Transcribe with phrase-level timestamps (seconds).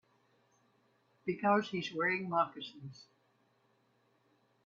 [1.27, 3.05] Because he's wearing moccasins.